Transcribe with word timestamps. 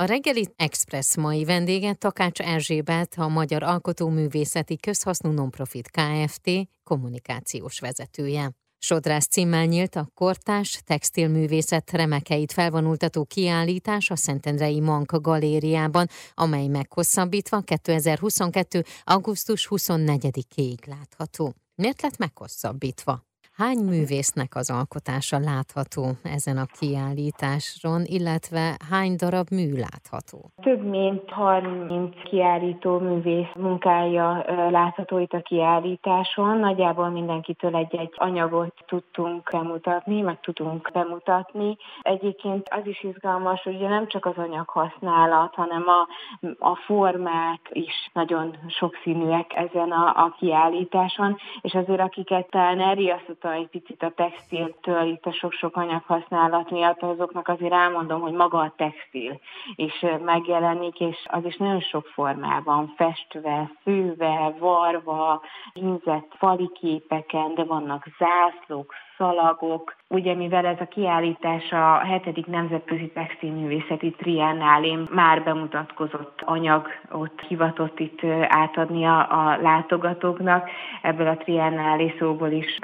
A 0.00 0.04
reggeli 0.04 0.48
Express 0.56 1.16
mai 1.16 1.44
vendége 1.44 1.94
Takács 1.94 2.40
Erzsébet, 2.40 3.14
a 3.16 3.28
Magyar 3.28 3.62
Alkotóművészeti 3.62 4.76
Közhasznú 4.76 5.30
Nonprofit 5.30 5.90
Kft. 5.90 6.50
kommunikációs 6.82 7.78
vezetője. 7.78 8.50
Sodrász 8.78 9.26
címmel 9.26 9.64
nyílt 9.64 9.96
a 9.96 10.10
kortás 10.14 10.80
textilművészet 10.84 11.90
remekeit 11.90 12.52
felvonultató 12.52 13.24
kiállítás 13.24 14.10
a 14.10 14.16
Szentendrei 14.16 14.80
Manka 14.80 15.20
galériában, 15.20 16.06
amely 16.34 16.66
meghosszabbítva 16.66 17.60
2022. 17.60 18.84
augusztus 19.04 19.66
24-ig 19.70 20.86
látható. 20.86 21.54
Miért 21.74 22.02
lett 22.02 22.16
meghosszabbítva? 22.16 23.29
Hány 23.60 23.78
művésznek 23.78 24.54
az 24.54 24.70
alkotása 24.70 25.38
látható 25.38 26.04
ezen 26.22 26.56
a 26.56 26.66
kiállításon, 26.78 28.02
illetve 28.04 28.76
hány 28.90 29.16
darab 29.16 29.46
mű 29.50 29.68
látható? 29.84 30.38
Több 30.62 30.82
mint 30.84 31.30
30 31.30 32.14
kiállító 32.22 32.98
művész 32.98 33.54
munkája 33.54 34.44
látható 34.70 35.18
itt 35.18 35.32
a 35.32 35.40
kiállításon. 35.40 36.58
Nagyjából 36.58 37.08
mindenkitől 37.08 37.76
egy-egy 37.76 38.12
anyagot 38.16 38.74
tudtunk 38.86 39.48
bemutatni, 39.52 40.20
meg 40.20 40.40
tudunk 40.40 40.90
bemutatni. 40.92 41.76
Egyébként 42.02 42.68
az 42.70 42.86
is 42.86 43.02
izgalmas, 43.02 43.62
hogy 43.62 43.78
nem 43.78 44.08
csak 44.08 44.26
az 44.26 44.36
anyag 44.36 44.68
használat, 44.68 45.54
hanem 45.54 45.84
a, 45.86 46.08
a 46.58 46.76
formák 46.76 47.60
is 47.72 48.10
nagyon 48.12 48.56
sokszínűek 48.68 49.52
ezen 49.54 49.90
a, 49.90 50.24
a 50.24 50.34
kiállításon, 50.38 51.36
és 51.60 51.74
azért 51.74 52.00
akiket 52.00 52.50
talán 52.50 52.80
elriasztott 52.80 53.48
egy 53.52 53.68
picit 53.68 54.02
a 54.02 54.12
textiltől, 54.16 55.06
itt 55.06 55.26
a 55.26 55.32
sok-sok 55.32 55.76
anyag 55.76 56.02
használat 56.06 56.70
miatt, 56.70 57.02
azoknak 57.02 57.48
azért 57.48 57.72
elmondom, 57.72 58.20
hogy 58.20 58.32
maga 58.32 58.58
a 58.58 58.74
textil 58.76 59.40
is 59.74 60.04
megjelenik, 60.24 61.00
és 61.00 61.16
az 61.24 61.44
is 61.44 61.56
nagyon 61.56 61.80
sok 61.80 62.06
formában, 62.06 62.94
festve, 62.96 63.70
főve, 63.82 64.54
varva, 64.58 65.42
hímzett 65.72 66.34
fali 66.38 66.70
képeken, 66.72 67.54
de 67.54 67.64
vannak 67.64 68.06
zászlók, 68.18 68.94
szalagok. 69.20 69.96
Ugye 70.08 70.34
mivel 70.34 70.66
ez 70.66 70.80
a 70.80 70.84
kiállítás 70.88 71.72
a 71.72 72.00
7. 72.24 72.46
Nemzetközi 72.46 73.10
Textilművészeti 73.14 74.10
Triennálén 74.10 75.08
már 75.10 75.42
bemutatkozott 75.42 76.42
anyag, 76.44 76.86
ott 77.12 77.40
hivatott 77.40 77.98
itt 77.98 78.24
átadni 78.48 79.04
a, 79.04 79.18
a 79.18 79.58
látogatóknak, 79.60 80.70
ebből 81.02 81.26
a 81.26 81.36
Triennálé 81.36 82.14
szóból 82.18 82.50
is 82.50 82.76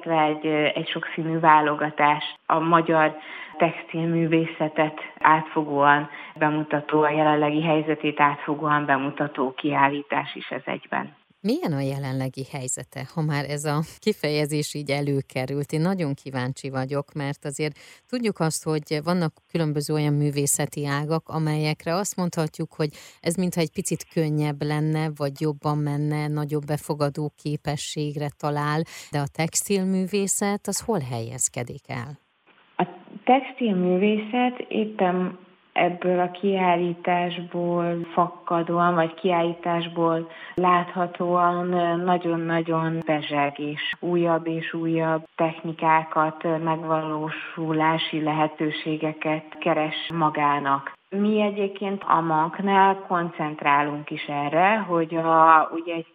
következtetve 0.00 0.22
egy, 0.22 0.46
egy 0.74 0.88
sokszínű 0.88 1.38
válogatás 1.38 2.24
a 2.46 2.58
magyar 2.58 3.16
textilművészetet 3.56 5.00
átfogóan 5.18 6.08
bemutató, 6.34 7.02
a 7.02 7.10
jelenlegi 7.10 7.62
helyzetét 7.62 8.20
átfogóan 8.20 8.86
bemutató 8.86 9.52
kiállítás 9.54 10.34
is 10.34 10.48
ez 10.50 10.62
egyben. 10.64 11.21
Milyen 11.48 11.72
a 11.72 11.80
jelenlegi 11.80 12.44
helyzete, 12.50 13.00
ha 13.14 13.20
már 13.22 13.44
ez 13.50 13.64
a 13.64 13.80
kifejezés 13.98 14.74
így 14.74 14.90
előkerült? 14.90 15.72
Én 15.72 15.80
nagyon 15.80 16.14
kíváncsi 16.14 16.70
vagyok, 16.70 17.12
mert 17.12 17.44
azért 17.44 17.76
tudjuk 18.08 18.38
azt, 18.38 18.64
hogy 18.64 19.00
vannak 19.04 19.32
különböző 19.50 19.94
olyan 19.94 20.14
művészeti 20.14 20.86
ágak, 20.86 21.28
amelyekre 21.28 21.94
azt 21.94 22.16
mondhatjuk, 22.16 22.72
hogy 22.74 22.90
ez 23.20 23.34
mintha 23.34 23.60
egy 23.60 23.72
picit 23.72 24.04
könnyebb 24.14 24.62
lenne, 24.62 25.10
vagy 25.16 25.40
jobban 25.40 25.78
menne, 25.78 26.28
nagyobb 26.28 26.64
befogadó 26.64 27.32
képességre 27.42 28.28
talál, 28.36 28.82
de 29.10 29.18
a 29.18 29.32
textilművészet 29.32 30.66
az 30.66 30.80
hol 30.80 31.00
helyezkedik 31.00 31.88
el? 31.88 32.18
A 32.76 32.84
textilművészet 33.24 34.58
éppen 34.68 35.38
ebből 35.72 36.20
a 36.20 36.30
kiállításból 36.30 38.06
fakadóan, 38.12 38.94
vagy 38.94 39.14
kiállításból 39.14 40.30
láthatóan 40.54 41.66
nagyon-nagyon 42.04 43.02
bezseg, 43.06 43.58
és 43.58 43.92
újabb 44.00 44.46
és 44.46 44.72
újabb 44.72 45.24
technikákat, 45.36 46.42
megvalósulási 46.64 48.22
lehetőségeket 48.22 49.58
keres 49.58 50.10
magának. 50.14 50.92
Mi 51.08 51.40
egyébként 51.40 52.02
a 52.06 52.20
manknál 52.20 53.04
koncentrálunk 53.08 54.10
is 54.10 54.24
erre, 54.24 54.78
hogy 54.78 55.14
a, 55.14 55.68
ugye 55.72 55.94
egy 55.94 56.06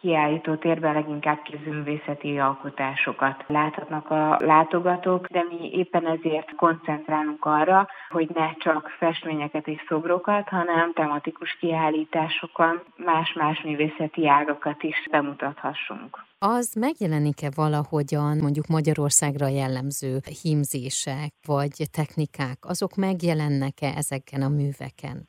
kiállító 0.00 0.54
térben 0.54 0.94
leginkább 0.94 1.42
kézművészeti 1.42 2.38
alkotásokat 2.38 3.44
láthatnak 3.46 4.10
a 4.10 4.36
látogatók, 4.40 5.26
de 5.26 5.42
mi 5.48 5.70
éppen 5.72 6.06
ezért 6.06 6.54
koncentrálunk 6.54 7.44
arra, 7.44 7.88
hogy 8.08 8.30
ne 8.34 8.54
csak 8.54 8.88
festményeket 8.98 9.66
és 9.66 9.84
szobrokat, 9.88 10.48
hanem 10.48 10.92
tematikus 10.92 11.56
kiállításokon 11.60 12.82
más-más 12.96 13.62
művészeti 13.62 14.28
ágakat 14.28 14.82
is 14.82 15.06
bemutathassunk. 15.10 16.24
Az 16.38 16.74
megjelenik-e 16.80 17.50
valahogyan 17.54 18.38
mondjuk 18.38 18.66
Magyarországra 18.66 19.48
jellemző 19.48 20.18
hímzések 20.42 21.32
vagy 21.46 21.84
technikák, 21.92 22.58
azok 22.60 22.94
megjelennek-e 22.94 23.92
ezeken 23.96 24.42
a 24.42 24.48
műveken? 24.48 25.28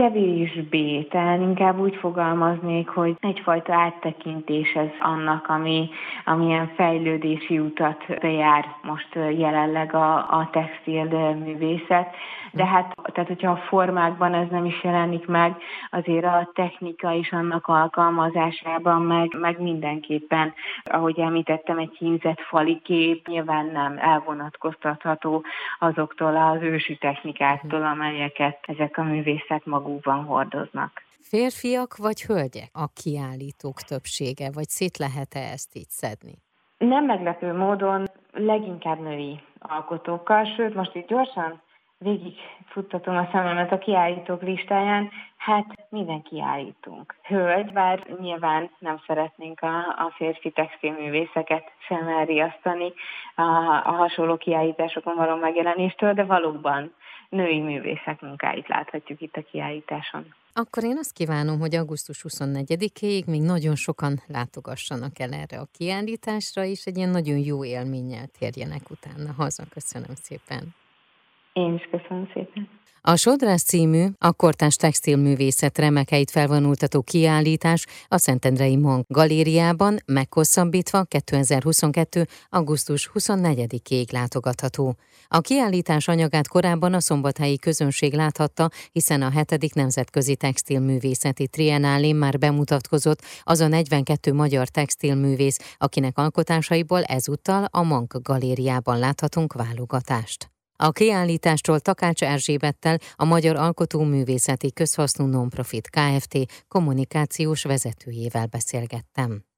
Kevésbé, 0.00 1.02
tehát 1.02 1.40
inkább 1.40 1.78
úgy 1.78 1.96
fogalmaznék, 1.96 2.88
hogy 2.88 3.16
egyfajta 3.20 3.74
áttekintés 3.74 4.72
ez 4.72 4.88
annak, 5.00 5.48
ami, 5.48 5.88
amilyen 6.24 6.72
fejlődési 6.74 7.58
utat 7.58 8.20
bejár 8.20 8.64
most 8.82 9.14
jelenleg 9.14 9.94
a, 9.94 10.14
a 10.16 10.48
textil 10.52 11.04
művészet. 11.34 12.14
De 12.52 12.66
hát, 12.66 12.94
tehát 13.12 13.28
hogyha 13.28 13.50
a 13.50 13.56
formákban 13.68 14.34
ez 14.34 14.46
nem 14.50 14.64
is 14.64 14.82
jelenik 14.82 15.26
meg, 15.26 15.56
azért 15.90 16.24
a 16.24 16.50
technika 16.54 17.12
is 17.12 17.32
annak 17.32 17.66
alkalmazásában, 17.66 19.02
meg, 19.02 19.36
meg 19.40 19.60
mindenképpen, 19.60 20.54
ahogy 20.84 21.18
említettem, 21.18 21.78
egy 21.78 21.96
hímzett 21.98 22.40
fali 22.40 22.80
kép 22.84 23.26
nyilván 23.26 23.66
nem 23.66 23.98
elvonatkoztatható 23.98 25.44
azoktól 25.78 26.36
az 26.36 26.62
ősi 26.62 26.96
technikáktól, 26.96 27.82
amelyeket 27.82 28.58
ezek 28.62 28.98
a 28.98 29.02
művészek 29.02 29.64
magukban 29.90 30.24
hordoznak. 30.24 30.92
Férfiak 31.20 31.96
vagy 31.96 32.22
hölgyek 32.22 32.70
a 32.72 32.86
kiállítók 33.02 33.80
többsége, 33.80 34.50
vagy 34.52 34.68
szét 34.68 34.98
lehet-e 34.98 35.40
ezt 35.52 35.76
így 35.76 35.88
szedni? 35.88 36.34
Nem 36.78 37.04
meglepő 37.04 37.52
módon 37.52 38.06
leginkább 38.32 39.00
női 39.00 39.40
alkotókkal, 39.58 40.44
sőt 40.56 40.74
most 40.74 40.94
itt 40.94 41.06
gyorsan 41.06 41.62
végig 42.04 42.34
futtatom 42.66 43.16
a 43.16 43.28
szememet 43.32 43.72
a 43.72 43.78
kiállítók 43.78 44.42
listáján, 44.42 45.10
hát 45.36 45.66
minden 45.88 46.22
kiállítunk. 46.22 47.14
Hölgy, 47.22 47.72
bár 47.72 48.06
nyilván 48.20 48.70
nem 48.78 49.02
szeretnénk 49.06 49.60
a, 49.60 49.78
a 49.78 50.12
férfi 50.16 50.50
textilművészeket 50.50 51.64
sem 51.88 52.08
elriasztani 52.08 52.92
a, 53.34 53.42
a 53.84 53.92
hasonló 53.92 54.36
kiállításokon 54.36 55.16
való 55.16 55.36
megjelenéstől, 55.36 56.12
de 56.12 56.24
valóban 56.24 56.94
női 57.28 57.60
művészek 57.60 58.20
munkáit 58.20 58.68
láthatjuk 58.68 59.20
itt 59.20 59.36
a 59.36 59.42
kiállításon. 59.50 60.34
Akkor 60.52 60.84
én 60.84 60.96
azt 60.98 61.12
kívánom, 61.12 61.58
hogy 61.58 61.74
augusztus 61.74 62.24
24-ig 62.28 63.26
még 63.26 63.42
nagyon 63.42 63.74
sokan 63.74 64.22
látogassanak 64.26 65.18
el 65.18 65.32
erre 65.32 65.60
a 65.60 65.68
kiállításra, 65.72 66.64
és 66.64 66.84
egy 66.84 66.96
ilyen 66.96 67.10
nagyon 67.10 67.38
jó 67.38 67.64
élménnyel 67.64 68.26
térjenek 68.38 68.90
utána 68.90 69.32
haza. 69.36 69.62
Köszönöm 69.72 70.14
szépen! 70.14 70.79
Én 71.52 71.74
is 71.74 71.88
köszönöm 71.90 72.28
szépen. 72.34 72.68
A 73.02 73.16
Sodrász 73.16 73.62
című, 73.62 74.06
a 74.18 74.32
kortás 74.32 74.74
textilművészet 74.74 75.78
remekeit 75.78 76.30
felvonultató 76.30 77.02
kiállítás 77.02 77.86
a 78.08 78.18
Szentendrei 78.18 78.76
Monk 78.76 79.04
galériában 79.08 79.98
meghosszabbítva 80.06 81.04
2022. 81.04 82.26
augusztus 82.50 83.10
24-ig 83.14 84.12
látogatható. 84.12 84.96
A 85.28 85.40
kiállítás 85.40 86.08
anyagát 86.08 86.48
korábban 86.48 86.94
a 86.94 87.00
szombathelyi 87.00 87.58
közönség 87.58 88.14
láthatta, 88.14 88.68
hiszen 88.92 89.22
a 89.22 89.30
7. 89.30 89.74
Nemzetközi 89.74 90.36
Textilművészeti 90.36 91.48
Triennálén 91.48 92.16
már 92.16 92.38
bemutatkozott 92.38 93.22
az 93.42 93.60
a 93.60 93.68
42 93.68 94.32
magyar 94.32 94.68
textilművész, 94.68 95.76
akinek 95.78 96.18
alkotásaiból 96.18 97.02
ezúttal 97.02 97.64
a 97.70 97.82
Monk 97.82 98.18
galériában 98.22 98.98
láthatunk 98.98 99.52
válogatást. 99.52 100.50
A 100.82 100.90
kiállítástól 100.92 101.80
Takács 101.80 102.22
Erzsébettel, 102.22 102.98
a 103.14 103.24
Magyar 103.24 103.56
Alkotóművészeti 103.56 104.72
Közhasznú 104.72 105.26
Nonprofit 105.26 105.90
Kft. 105.90 106.38
kommunikációs 106.68 107.62
vezetőjével 107.62 108.46
beszélgettem. 108.46 109.49